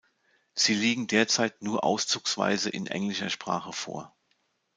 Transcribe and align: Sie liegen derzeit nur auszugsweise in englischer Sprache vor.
Sie 0.55 0.73
liegen 0.73 1.05
derzeit 1.05 1.61
nur 1.61 1.83
auszugsweise 1.83 2.71
in 2.71 2.87
englischer 2.87 3.29
Sprache 3.29 3.71
vor. 3.71 4.15